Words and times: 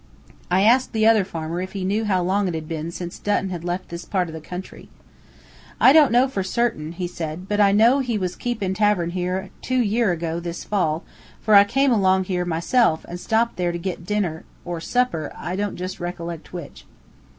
I 0.49 0.63
asked 0.63 0.93
the 0.93 1.05
other 1.05 1.23
farmer 1.23 1.61
if 1.61 1.73
he 1.73 1.85
knew 1.85 2.05
how 2.05 2.23
long 2.23 2.47
it 2.47 2.55
had 2.55 2.67
been 2.67 2.89
since 2.89 3.19
Dutton 3.19 3.51
had 3.51 3.63
left 3.63 3.89
this 3.89 4.03
part 4.03 4.29
of 4.29 4.33
the 4.33 4.41
country. 4.41 4.89
"I 5.79 5.93
don't 5.93 6.11
know 6.11 6.27
fur 6.27 6.41
certain," 6.41 6.93
he 6.93 7.05
said, 7.07 7.47
"but 7.47 7.59
I 7.59 7.71
know 7.71 7.99
he 7.99 8.17
was 8.17 8.35
keeping 8.35 8.73
tavern 8.73 9.11
here 9.11 9.51
two 9.61 9.77
year' 9.79 10.11
ago, 10.11 10.39
this 10.39 10.63
fall, 10.63 11.03
fur 11.39 11.53
I 11.53 11.65
came 11.65 11.91
along 11.91 12.23
here, 12.23 12.45
myself, 12.45 13.05
and 13.07 13.19
stopped 13.19 13.57
there 13.57 13.71
to 13.71 13.77
git 13.77 13.97
supper 14.09 14.43
or 14.65 14.79
dinner, 14.79 15.33
I 15.37 15.55
don't 15.55 15.75
jist 15.75 15.99
ree 15.99 16.11
collect 16.13 16.51
which." 16.51 16.87